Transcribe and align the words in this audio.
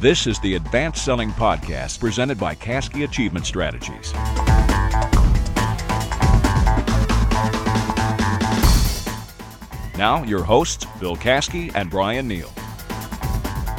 This 0.00 0.28
is 0.28 0.38
the 0.38 0.54
Advanced 0.54 1.04
Selling 1.04 1.30
Podcast 1.30 1.98
presented 1.98 2.38
by 2.38 2.54
Caskey 2.54 3.02
Achievement 3.02 3.44
Strategies. 3.44 4.12
Now, 9.98 10.22
your 10.22 10.44
hosts, 10.44 10.86
Bill 11.00 11.16
Caskey 11.16 11.72
and 11.74 11.90
Brian 11.90 12.28
Neal. 12.28 12.48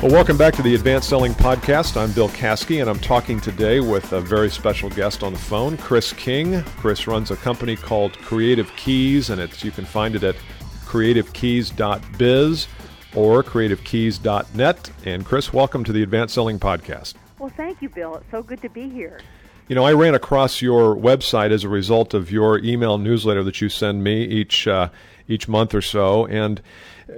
Well, 0.04 0.12
welcome 0.12 0.38
back 0.38 0.54
to 0.56 0.62
the 0.62 0.76
Advanced 0.76 1.08
Selling 1.08 1.32
Podcast. 1.36 1.96
I'm 1.96 2.12
Bill 2.12 2.28
Caskey, 2.28 2.82
and 2.82 2.90
I'm 2.90 3.00
talking 3.00 3.40
today 3.40 3.80
with 3.80 4.12
a 4.12 4.20
very 4.20 4.50
special 4.50 4.90
guest 4.90 5.24
on 5.24 5.32
the 5.32 5.40
phone, 5.40 5.78
Chris 5.78 6.12
King. 6.12 6.64
Chris 6.64 7.08
runs 7.08 7.32
a 7.32 7.38
company 7.38 7.78
called 7.78 8.12
Creative 8.18 8.70
Keys, 8.76 9.30
and 9.30 9.40
it's 9.40 9.64
you 9.64 9.72
can 9.72 9.86
find 9.86 10.16
it 10.16 10.24
at 10.24 10.36
creativekeys.biz 10.84 12.68
or 13.16 13.44
creativekeys.net. 13.44 14.92
And 15.06 15.26
Chris, 15.26 15.54
welcome 15.54 15.84
to 15.84 15.92
the 15.92 16.04
Advanced 16.04 16.34
Selling 16.34 16.60
Podcast. 16.60 17.16
Well, 17.38 17.52
thank 17.56 17.82
you, 17.82 17.90
Bill. 17.90 18.16
It's 18.16 18.32
so 18.32 18.44
good 18.44 18.62
to 18.62 18.70
be 18.70 18.90
here. 18.90 19.20
You 19.68 19.76
know, 19.76 19.86
I 19.86 19.94
ran 19.94 20.16
across 20.16 20.62
your 20.62 20.96
website 20.96 21.52
as 21.52 21.64
a 21.64 21.70
result 21.70 22.14
of 22.14 22.32
your 22.32 22.58
email 22.60 22.98
newsletter 22.98 23.44
that 23.44 23.62
you 23.62 23.70
send 23.70 24.04
me 24.04 24.24
each 24.24 24.68
uh, 24.68 24.90
each 25.28 25.48
month 25.48 25.76
or 25.76 25.82
so. 25.82 26.26
And 26.26 26.60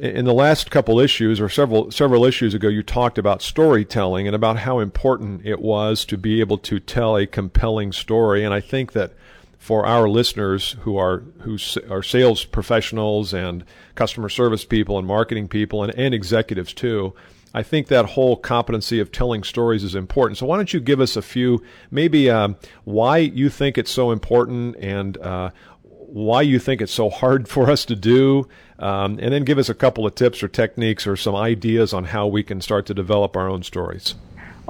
in 0.02 0.26
the 0.26 0.34
last 0.34 0.70
couple 0.70 1.00
issues, 1.00 1.40
or 1.40 1.50
several 1.50 1.92
several 1.92 2.26
issues 2.26 2.54
ago, 2.54 2.68
you 2.68 2.84
talked 2.84 3.18
about 3.18 3.42
storytelling 3.42 4.28
and 4.28 4.36
about 4.36 4.58
how 4.58 4.80
important 4.80 5.46
it 5.46 5.62
was 5.62 6.06
to 6.06 6.18
be 6.18 6.42
able 6.42 6.58
to 6.60 6.80
tell 6.80 7.18
a 7.18 7.26
compelling 7.26 7.92
story. 7.92 8.44
And 8.44 8.54
I 8.54 8.60
think 8.60 8.92
that 8.92 9.14
for 9.62 9.86
our 9.86 10.10
listeners 10.10 10.76
who 10.82 10.98
are 10.98 11.20
who 11.42 11.56
are 11.88 12.02
sales 12.02 12.44
professionals 12.46 13.32
and 13.32 13.64
customer 13.94 14.28
service 14.28 14.66
people 14.66 14.98
and 14.98 15.08
marketing 15.08 15.48
people 15.48 15.84
and, 15.84 15.94
and 15.96 16.16
executives 16.16 16.74
too. 16.74 17.14
I 17.54 17.62
think 17.62 17.88
that 17.88 18.06
whole 18.06 18.38
competency 18.38 19.00
of 19.00 19.12
telling 19.12 19.44
stories 19.44 19.84
is 19.84 19.94
important. 19.94 20.40
So 20.40 20.48
why 20.48 20.56
don't 20.56 20.74
you 20.74 20.80
give 20.80 21.00
us 21.00 21.16
a 21.16 21.22
few, 21.22 21.62
maybe 21.92 22.28
um, 22.28 22.56
why 22.86 23.18
you 23.20 23.52
think 23.52 23.78
it's 23.78 23.92
so 23.92 24.10
important 24.10 24.78
and 24.78 25.16
uh, 25.20 25.52
why 25.84 26.42
you 26.42 26.58
think 26.58 26.82
it's 26.82 26.92
so 26.92 27.12
hard 27.12 27.48
for 27.56 27.70
us 27.70 27.86
to 27.86 27.96
do, 27.96 28.48
um, 28.80 29.20
and 29.22 29.32
then 29.32 29.44
give 29.44 29.60
us 29.60 29.70
a 29.70 29.76
couple 29.76 30.08
of 30.08 30.16
tips 30.16 30.42
or 30.42 30.48
techniques 30.48 31.06
or 31.06 31.16
some 31.16 31.36
ideas 31.36 31.94
on 31.94 32.06
how 32.06 32.26
we 32.26 32.42
can 32.42 32.62
start 32.62 32.88
to 32.88 32.96
develop 32.96 33.38
our 33.38 33.48
own 33.48 33.62
stories. 33.62 34.16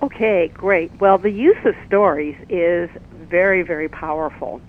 Okay, 0.03 0.49
great. 0.53 0.91
Well, 0.99 1.17
the 1.17 1.31
use 1.31 1.63
of 1.63 1.75
stories 1.87 2.35
is 2.49 2.89
very, 3.29 3.61
very 3.61 3.87
powerful. 3.87 4.59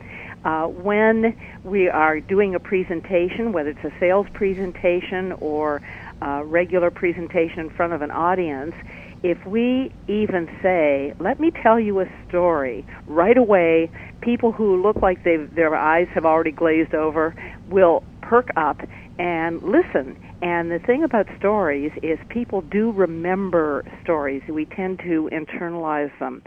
Uh, 0.44 0.66
when 0.66 1.36
we 1.64 1.88
are 1.88 2.20
doing 2.20 2.54
a 2.54 2.60
presentation, 2.60 3.52
whether 3.52 3.70
it's 3.70 3.84
a 3.84 3.92
sales 4.00 4.26
presentation 4.34 5.32
or 5.40 5.80
a 6.20 6.44
regular 6.44 6.90
presentation 6.90 7.60
in 7.60 7.70
front 7.70 7.92
of 7.92 8.02
an 8.02 8.10
audience, 8.10 8.74
if 9.22 9.38
we 9.46 9.92
even 10.08 10.48
say, 10.60 11.14
let 11.20 11.38
me 11.38 11.52
tell 11.62 11.78
you 11.78 12.00
a 12.00 12.06
story, 12.28 12.84
right 13.06 13.36
away, 13.36 13.88
people 14.20 14.50
who 14.50 14.82
look 14.82 14.96
like 14.96 15.22
their 15.22 15.76
eyes 15.76 16.08
have 16.12 16.24
already 16.24 16.50
glazed 16.50 16.94
over 16.94 17.34
will 17.68 18.02
perk 18.20 18.48
up 18.56 18.80
and 19.18 19.62
listen. 19.62 20.16
And 20.42 20.72
the 20.72 20.80
thing 20.80 21.04
about 21.04 21.28
stories 21.38 21.92
is 22.02 22.18
people 22.28 22.62
do 22.62 22.90
remember 22.90 23.84
stories. 24.02 24.42
We 24.48 24.64
tend 24.64 24.98
to 25.00 25.30
internalize 25.32 26.16
them. 26.18 26.42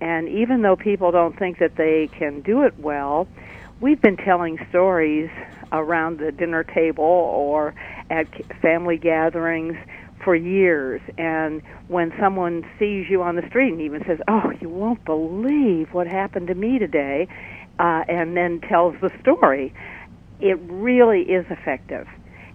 And 0.00 0.28
even 0.28 0.62
though 0.62 0.76
people 0.76 1.12
don't 1.12 1.38
think 1.38 1.58
that 1.58 1.76
they 1.76 2.08
can 2.18 2.40
do 2.40 2.62
it 2.62 2.78
well, 2.78 3.28
we've 3.80 4.00
been 4.00 4.16
telling 4.16 4.58
stories 4.70 5.28
around 5.72 6.18
the 6.18 6.32
dinner 6.32 6.64
table 6.64 7.04
or 7.04 7.74
at 8.10 8.26
family 8.60 8.96
gatherings 8.96 9.76
for 10.24 10.34
years. 10.34 11.00
And 11.16 11.62
when 11.88 12.12
someone 12.20 12.64
sees 12.78 13.06
you 13.08 13.22
on 13.22 13.36
the 13.36 13.46
street 13.48 13.72
and 13.72 13.80
even 13.80 14.04
says, 14.06 14.18
"Oh, 14.28 14.52
you 14.60 14.68
won't 14.68 15.04
believe 15.04 15.92
what 15.92 16.06
happened 16.06 16.48
to 16.48 16.54
me 16.54 16.78
today," 16.78 17.28
uh, 17.78 18.04
and 18.08 18.36
then 18.36 18.60
tells 18.60 18.94
the 19.00 19.10
story, 19.20 19.72
it 20.40 20.58
really 20.68 21.22
is 21.22 21.46
effective. 21.50 22.06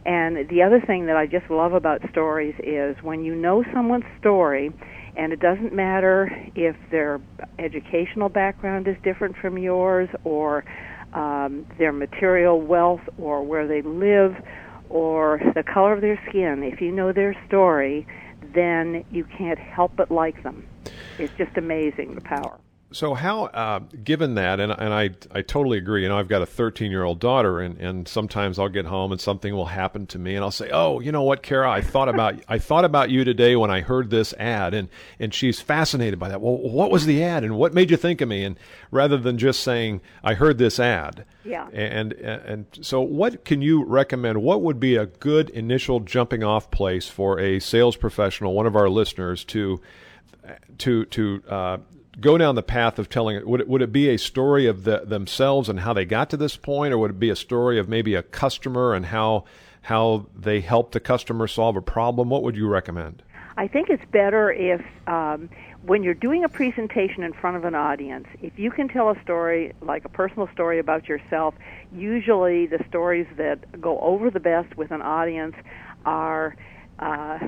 And 0.06 0.48
the 0.50 0.62
other 0.62 0.80
thing 0.80 1.08
that 1.08 1.18
I 1.18 1.26
just 1.26 1.50
love 1.50 1.74
about 1.74 2.02
stories 2.12 2.54
is 2.64 2.96
when 3.02 3.24
you 3.24 3.34
know 3.34 3.64
someone's 3.74 4.06
story, 4.20 4.72
and 5.16 5.34
it 5.34 5.40
doesn't 5.40 5.74
matter 5.74 6.30
if 6.56 6.76
their 6.92 7.22
educational 7.60 8.30
background 8.30 8.88
is 8.88 8.96
different 9.04 9.36
from 9.38 9.58
yours, 9.58 10.10
or 10.24 10.66
um, 11.14 11.66
their 11.78 11.92
material 11.92 12.62
wealth, 12.62 13.02
or 13.18 13.44
where 13.44 13.68
they 13.68 13.82
live, 13.82 14.36
or 14.90 15.40
the 15.56 15.64
color 15.64 15.94
of 15.94 16.02
their 16.02 16.22
skin, 16.30 16.64
if 16.64 16.82
you 16.82 16.92
know 16.92 17.12
their 17.12 17.36
story, 17.48 18.06
then 18.54 19.04
you 19.12 19.26
can't 19.38 19.60
help 19.60 19.96
but 19.96 20.12
like 20.12 20.44
them. 20.44 20.66
It's 21.18 21.34
just 21.38 21.58
amazing 21.58 22.16
the 22.16 22.22
power. 22.22 22.60
So 22.92 23.14
how, 23.16 23.46
uh, 23.46 23.80
given 24.04 24.36
that, 24.36 24.60
and, 24.60 24.72
and 24.72 24.94
I, 24.94 25.10
I 25.32 25.42
totally 25.42 25.80
agree. 25.80 26.04
You 26.04 26.10
know, 26.10 26.20
I've 26.20 26.28
got 26.28 26.44
a 26.44 26.46
13 26.46 26.92
year 26.92 27.04
old 27.04 27.20
daughter, 27.20 27.60
and, 27.60 27.78
and 27.80 28.08
sometimes 28.08 28.60
I'll 28.60 28.70
get 28.70 28.86
home 28.86 29.12
and 29.12 29.20
something 29.20 29.54
will 29.54 29.66
happen 29.66 30.06
to 30.08 30.20
me, 30.20 30.36
and 30.36 30.44
I'll 30.44 30.52
say, 30.52 30.70
"Oh, 30.72 31.00
you 31.00 31.12
know 31.12 31.24
what, 31.24 31.42
Kara? 31.42 31.70
I 31.70 31.82
thought 31.82 32.10
about 32.10 32.36
I 32.48 32.60
thought 32.60 32.86
about 32.86 33.10
you 33.10 33.24
today 33.24 33.56
when 33.56 33.72
I 33.72 33.82
heard 33.82 34.12
this 34.12 34.34
ad," 34.34 34.74
and 34.76 34.88
and 35.20 35.34
she's 35.34 35.60
fascinated 35.60 36.20
by 36.20 36.30
that. 36.30 36.42
Well, 36.42 36.58
what 36.58 36.92
was 36.92 37.06
the 37.06 37.24
ad, 37.24 37.44
and 37.44 37.58
what 37.58 37.74
made 37.74 37.90
you 37.90 37.98
think 37.98 38.22
of 38.22 38.30
me? 38.30 38.44
And 38.44 38.58
rather 38.92 39.18
than 39.18 39.40
just 39.40 39.62
saying, 39.62 40.02
"I 40.24 40.36
heard 40.36 40.60
this 40.60 40.80
ad," 40.80 41.26
yeah, 41.44 41.68
and 41.74 42.14
and 42.14 42.66
so 42.82 43.02
what 43.02 43.44
can 43.46 43.64
you 43.64 43.84
recommend? 43.84 44.44
What 44.44 44.62
would 44.62 44.80
be 44.80 44.96
a 44.96 45.08
good 45.08 45.50
initial 45.50 46.02
jumping 46.02 46.44
off 46.44 46.70
place 46.70 47.08
for 47.08 47.40
a 47.40 47.60
sales 47.60 47.98
professional, 47.98 48.54
one 48.54 48.68
of 48.68 48.76
our 48.76 48.90
listeners, 48.90 49.44
to 49.46 49.82
to 50.78 51.06
to 51.06 51.44
uh, 51.50 51.78
go 52.20 52.38
down 52.38 52.56
the 52.56 52.64
path 52.64 53.00
of 53.00 53.10
telling 53.10 53.36
it? 53.36 53.48
Would 53.48 53.62
it, 53.62 53.68
would 53.68 53.82
it 53.82 53.92
be 53.92 54.10
a 54.10 54.18
story 54.18 54.68
of 54.68 54.84
the, 54.84 55.02
themselves 55.06 55.70
and 55.70 55.82
how 55.82 55.94
they 55.94 56.06
got 56.06 56.30
to 56.32 56.38
this 56.38 56.56
point, 56.56 56.94
or 56.94 56.98
would 56.98 57.12
it 57.12 57.20
be 57.20 57.30
a 57.30 57.36
story 57.36 57.80
of 57.80 57.90
maybe 57.90 58.16
a 58.16 58.24
customer 58.24 58.94
and 58.94 59.08
how 59.08 59.46
how 59.84 60.26
they 60.36 60.62
helped 60.62 60.94
the 60.94 61.00
customer 61.00 61.48
solve 61.48 61.76
a 61.76 61.82
problem? 61.82 62.30
What 62.30 62.42
would 62.42 62.56
you 62.56 62.68
recommend? 62.68 63.22
I 63.58 63.68
think 63.68 63.90
it's 63.90 64.04
better 64.12 64.52
if 64.52 64.82
um, 65.08 65.50
when 65.86 66.04
you're 66.04 66.16
doing 66.16 66.44
a 66.44 66.50
presentation 66.50 67.24
in 67.24 67.34
front 67.34 67.56
of 67.56 67.64
an 67.64 67.76
audience, 67.76 68.28
if 68.42 68.58
you 68.58 68.72
can 68.72 68.88
tell 68.88 69.10
a 69.10 69.22
story 69.22 69.74
like 69.82 70.04
a 70.04 70.10
personal 70.10 70.50
story 70.54 70.80
about 70.80 71.08
yourself, 71.08 71.54
usually 71.94 72.66
the 72.66 72.84
stories 72.90 73.28
that 73.38 73.80
go 73.80 74.00
over 74.00 74.30
the 74.30 74.40
best 74.40 74.76
with 74.76 74.92
an 74.92 75.02
audience 75.02 75.56
are 76.06 76.56
uh, 77.00 77.40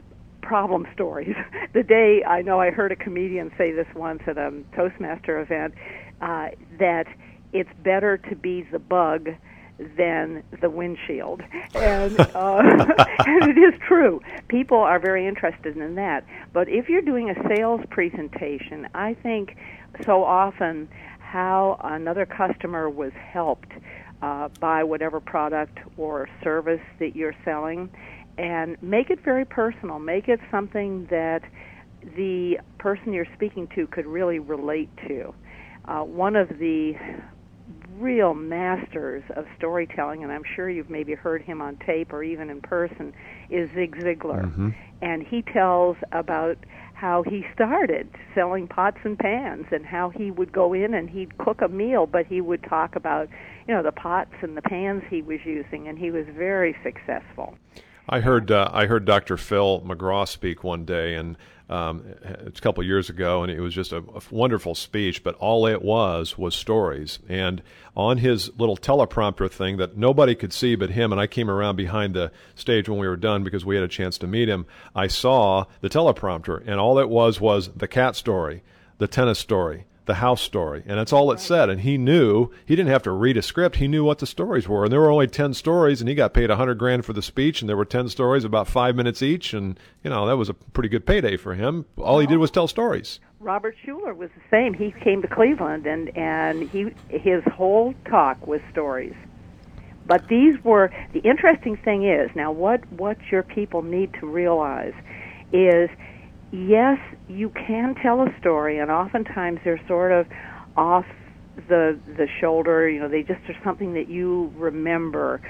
problem 0.47 0.87
stories. 0.93 1.35
the 1.73 1.83
day 1.83 2.23
I 2.25 2.41
know 2.41 2.59
I 2.59 2.71
heard 2.71 2.91
a 2.91 2.95
comedian 2.95 3.51
say 3.57 3.71
this 3.71 3.87
once 3.93 4.21
at 4.27 4.37
a 4.37 4.51
Toastmaster 4.75 5.39
event 5.41 5.73
uh, 6.21 6.47
that 6.79 7.05
it's 7.51 7.69
better 7.83 8.17
to 8.29 8.35
be 8.35 8.65
the 8.71 8.79
bug 8.79 9.29
than 9.95 10.43
the 10.59 10.69
windshield, 10.69 11.41
and 11.75 12.19
uh, 12.33 12.57
and 13.25 13.49
it 13.49 13.59
is 13.59 13.79
true. 13.87 14.21
People 14.47 14.77
are 14.77 14.99
very 14.99 15.27
interested 15.27 15.77
in 15.77 15.95
that. 15.95 16.25
But 16.53 16.69
if 16.69 16.89
you're 16.89 17.01
doing 17.01 17.29
a 17.29 17.55
sales 17.55 17.81
presentation, 17.89 18.87
I 18.95 19.15
think 19.15 19.55
so 20.05 20.23
often 20.23 20.87
how 21.19 21.79
another 21.83 22.25
customer 22.25 22.89
was 22.89 23.11
helped 23.13 23.71
uh, 24.21 24.47
by 24.59 24.83
whatever 24.83 25.19
product 25.19 25.77
or 25.97 26.27
service 26.41 26.81
that 26.99 27.15
you're 27.15 27.35
selling 27.45 27.89
and 28.37 28.81
make 28.81 29.09
it 29.09 29.23
very 29.23 29.45
personal. 29.45 29.99
Make 29.99 30.27
it 30.27 30.39
something 30.51 31.07
that 31.09 31.41
the 32.15 32.59
person 32.77 33.13
you're 33.13 33.27
speaking 33.35 33.67
to 33.75 33.87
could 33.87 34.05
really 34.05 34.39
relate 34.39 34.89
to. 35.07 35.33
Uh, 35.85 36.03
one 36.03 36.35
of 36.35 36.49
the 36.59 36.93
real 37.97 38.33
masters 38.33 39.23
of 39.35 39.45
storytelling, 39.57 40.23
and 40.23 40.31
I'm 40.31 40.43
sure 40.55 40.69
you've 40.69 40.89
maybe 40.89 41.13
heard 41.13 41.41
him 41.41 41.61
on 41.61 41.77
tape 41.85 42.13
or 42.13 42.23
even 42.23 42.49
in 42.49 42.61
person, 42.61 43.13
is 43.50 43.69
Zig 43.73 43.95
Ziglar. 43.95 44.45
Mm-hmm. 44.45 44.69
And 45.01 45.23
he 45.23 45.41
tells 45.41 45.97
about 46.12 46.57
how 46.94 47.23
he 47.23 47.45
started 47.53 48.09
selling 48.33 48.67
pots 48.67 48.97
and 49.03 49.17
pans 49.17 49.65
and 49.71 49.85
how 49.85 50.09
he 50.09 50.31
would 50.31 50.51
go 50.51 50.73
in 50.73 50.94
and 50.94 51.09
he'd 51.09 51.38
cook 51.38 51.62
a 51.62 51.67
meal, 51.67 52.07
but 52.07 52.25
he 52.25 52.41
would 52.41 52.63
talk 52.63 52.95
about, 52.95 53.29
you 53.67 53.73
know, 53.73 53.83
the 53.83 53.91
pots 53.91 54.33
and 54.41 54.57
the 54.57 54.62
pans 54.63 55.03
he 55.09 55.21
was 55.21 55.39
using, 55.45 55.88
and 55.88 56.00
he 56.00 56.09
was 56.09 56.25
very 56.35 56.75
successful. 56.83 57.56
I 58.09 58.21
heard 58.21 58.51
uh, 58.51 58.69
I 58.71 58.86
heard 58.86 59.06
Dr. 59.06 59.36
Phil 59.36 59.81
McGraw 59.81 60.27
speak 60.27 60.63
one 60.63 60.86
day, 60.86 61.15
and 61.15 61.36
um, 61.69 62.06
it's 62.45 62.59
a 62.59 62.62
couple 62.62 62.81
years 62.83 63.09
ago, 63.09 63.44
and 63.44 63.51
it 63.51 63.59
was 63.59 63.74
just 63.74 63.92
a, 63.92 63.98
a, 63.98 64.21
wonderful 64.31 64.75
speech. 64.75 65.24
But 65.24 65.36
all 65.36 65.68
it 65.68 65.81
was 65.81 66.38
was 66.38 66.56
stories, 66.56 67.19
and 67.27 67.62
on 67.98 68.19
his 68.19 68.50
little 68.57 68.77
teleprompter 68.77 69.51
thing 69.51 69.75
that 69.77 69.98
nobody 69.98 70.36
could 70.36 70.54
see 70.54 70.75
but 70.75 70.92
him, 70.92 71.12
and 71.12 71.19
I 71.19 71.27
came 71.27 71.50
around 71.50 71.75
behind 71.75 72.13
the 72.13 72.31
stage 72.56 72.88
when 72.88 73.00
we 73.00 73.07
were 73.07 73.18
done 73.18 73.44
because 73.44 73.65
we 73.65 73.75
had 73.75 73.83
a 73.83 73.89
chance 73.89 74.18
to 74.19 74.27
meet 74.27 74.48
him. 74.48 74.65
I 74.95 75.07
saw 75.07 75.65
the 75.81 75.89
teleprompter, 75.89 76.63
and 76.65 76.80
all 76.80 77.00
it 77.00 77.10
was 77.10 77.42
was 77.42 77.69
the 77.75 77.89
cat 77.89 78.15
story, 78.15 78.63
the 79.00 79.07
tennis 79.10 79.39
story, 79.39 79.83
the 80.07 80.15
house 80.15 80.42
story, 80.42 80.83
and 80.86 80.98
that's 80.98 81.13
all 81.13 81.31
it 81.31 81.39
said. 81.39 81.69
And 81.69 81.81
he 81.81 81.98
knew 81.98 82.50
he 82.65 82.75
didn't 82.75 82.92
have 82.92 83.04
to 83.04 83.12
read 83.12 83.38
a 83.38 83.42
script; 83.42 83.75
he 83.75 83.88
knew 83.88 84.04
what 84.04 84.19
the 84.19 84.25
stories 84.25 84.68
were. 84.68 84.83
And 84.83 84.92
there 84.92 85.00
were 85.00 85.12
only 85.12 85.27
ten 85.27 85.54
stories, 85.54 86.01
and 86.01 86.09
he 86.09 86.15
got 86.15 86.33
paid 86.33 86.50
a 86.50 86.56
hundred 86.56 86.80
grand 86.80 87.06
for 87.06 87.13
the 87.13 87.21
speech, 87.21 87.62
and 87.62 87.69
there 87.69 87.77
were 87.77 87.86
ten 87.86 88.09
stories 88.09 88.44
about 88.44 88.68
five 88.68 88.95
minutes 88.95 89.21
each, 89.21 89.54
and 89.54 89.80
you 90.04 90.09
know 90.09 90.25
that 90.25 90.38
was 90.38 90.50
a 90.50 90.54
pretty 90.54 90.89
good 90.89 91.06
payday 91.06 91.38
for 91.38 91.54
him. 91.54 91.86
All 91.98 92.19
he 92.19 92.27
did 92.27 92.38
was 92.38 92.50
tell 92.50 92.68
stories. 92.68 93.19
Robert 93.39 93.75
Schuller 93.86 94.15
was 94.15 94.30
the 94.36 94.42
same. 94.50 94.74
He 94.74 94.92
came 94.92 95.21
to 95.21 95.27
Cleveland, 95.27 95.86
and 95.86 96.15
and 96.18 96.69
he 96.69 96.92
his 97.10 97.44
whole 97.53 97.94
talk 98.06 98.48
was 98.48 98.62
stories. 98.71 99.13
But 100.07 100.30
these 100.30 100.63
were 100.63 100.92
the 101.13 101.19
interesting 101.19 101.75
thing 101.77 102.06
is 102.06 102.31
now 102.33 102.51
what 102.51 102.89
what 102.94 103.18
your 103.30 103.44
people 103.44 103.81
need 103.81 104.13
to 104.15 104.25
realize 104.25 104.94
is 105.51 105.89
yes, 106.51 106.97
you 107.27 107.49
can 107.49 107.95
tell 108.01 108.21
a 108.21 108.27
story, 108.39 108.79
and 108.79 108.91
oftentimes 108.91 109.59
they're 109.63 109.81
sort 109.88 110.11
of 110.11 110.25
off 110.75 111.05
the 111.69 111.99
the 112.05 112.27
shoulder. 112.39 112.89
You 112.89 113.01
know, 113.01 113.09
they 113.09 113.21
just 113.21 113.41
are 113.49 113.57
something 113.63 113.94
that 113.94 114.09
you 114.09 114.51
remember. 114.55 115.41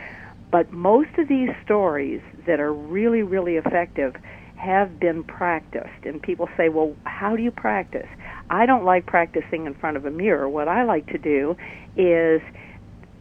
But 0.51 0.71
most 0.71 1.09
of 1.17 1.27
these 1.27 1.49
stories 1.63 2.21
that 2.45 2.59
are 2.59 2.73
really 2.73 3.21
really 3.21 3.55
effective 3.55 4.13
have 4.55 4.99
been 4.99 5.23
practiced. 5.23 6.03
And 6.03 6.21
people 6.21 6.47
say, 6.57 6.69
well, 6.69 6.95
how 7.03 7.35
do 7.35 7.43
you 7.43 7.51
practice? 7.51 8.07
I 8.50 8.65
don't 8.65 8.85
like 8.85 9.05
practicing 9.05 9.65
in 9.65 9.75
front 9.75 9.97
of 9.97 10.05
a 10.05 10.11
mirror. 10.11 10.50
What 10.50 10.67
I 10.67 10.83
like 10.83 11.05
to 11.07 11.17
do 11.17 11.55
is 11.95 12.41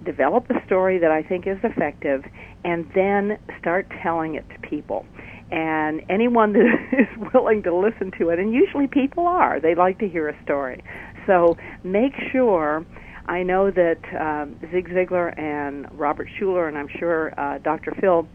develop 0.05 0.46
a 0.50 0.64
story 0.64 0.99
that 0.99 1.11
I 1.11 1.22
think 1.22 1.46
is 1.46 1.58
effective 1.62 2.22
and 2.64 2.87
then 2.94 3.38
start 3.58 3.87
telling 4.02 4.34
it 4.34 4.44
to 4.50 4.69
people 4.69 5.05
and 5.50 6.02
anyone 6.08 6.52
that 6.52 6.88
is 6.93 7.32
willing 7.32 7.62
to 7.64 7.75
listen 7.75 8.12
to 8.19 8.31
it, 8.31 8.38
and 8.38 8.52
usually 8.52 8.87
people 8.87 9.26
are, 9.26 9.60
they 9.60 9.75
like 9.75 9.98
to 10.00 10.08
hear 10.08 10.28
a 10.28 10.43
story. 10.43 10.82
So 11.26 11.56
make 11.82 12.12
sure. 12.32 12.84
I 13.28 13.43
know 13.43 13.72
that 13.72 13.98
um, 14.16 14.56
Zig 14.70 14.88
Ziglar 14.88 15.37
and 15.37 15.88
Robert 15.98 16.28
Schuller, 16.38 16.69
and 16.69 16.78
I'm 16.78 16.87
sure 16.87 17.34
uh, 17.37 17.58
Dr. 17.58 17.93
Phil 18.00 18.28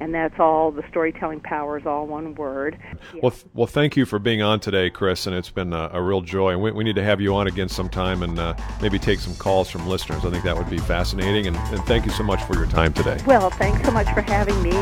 and 0.00 0.14
that's 0.14 0.38
all. 0.38 0.70
The 0.70 0.84
storytelling 0.88 1.40
power 1.40 1.78
is 1.78 1.86
all 1.86 2.06
one 2.06 2.34
word. 2.34 2.78
Yeah. 3.14 3.20
Well, 3.22 3.30
th- 3.32 3.46
well, 3.54 3.66
thank 3.66 3.96
you 3.96 4.04
for 4.06 4.18
being 4.18 4.42
on 4.42 4.60
today, 4.60 4.90
Chris, 4.90 5.26
and 5.26 5.34
it's 5.34 5.50
been 5.50 5.72
a, 5.72 5.90
a 5.92 6.02
real 6.02 6.20
joy. 6.20 6.52
And 6.52 6.62
we, 6.62 6.70
we, 6.70 6.84
need 6.84 6.96
to 6.96 7.04
have 7.04 7.20
you 7.20 7.34
on 7.34 7.46
again 7.46 7.68
sometime 7.68 8.22
and 8.22 8.38
uh, 8.38 8.54
maybe 8.80 8.98
take 8.98 9.18
some 9.18 9.34
calls 9.34 9.68
from 9.70 9.86
listeners. 9.86 10.24
I 10.24 10.30
think 10.30 10.44
that 10.44 10.56
would 10.56 10.70
be 10.70 10.78
fascinating. 10.78 11.46
And, 11.46 11.56
and 11.56 11.82
thank 11.84 12.04
you 12.04 12.12
so 12.12 12.22
much 12.22 12.42
for 12.44 12.54
your 12.54 12.66
time 12.66 12.92
today. 12.92 13.18
Well, 13.26 13.50
thanks 13.50 13.84
so 13.84 13.90
much 13.90 14.08
for 14.14 14.22
having 14.22 14.60
me. 14.62 14.72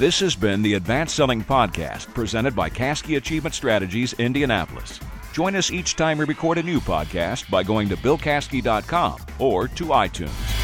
This 0.00 0.20
has 0.20 0.34
been 0.34 0.62
the 0.62 0.72
Advanced 0.74 1.14
Selling 1.14 1.44
Podcast 1.44 2.14
presented 2.14 2.56
by 2.56 2.70
Caskey 2.70 3.18
Achievement 3.18 3.54
Strategies, 3.54 4.14
Indianapolis. 4.14 4.98
Join 5.32 5.56
us 5.56 5.70
each 5.70 5.96
time 5.96 6.18
we 6.18 6.24
record 6.24 6.58
a 6.58 6.62
new 6.62 6.80
podcast 6.80 7.50
by 7.50 7.62
going 7.62 7.88
to 7.88 7.96
BillCaskey.com 7.96 9.18
or 9.38 9.68
to 9.68 9.84
iTunes. 9.84 10.59